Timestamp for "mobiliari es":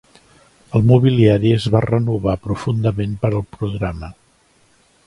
0.91-1.67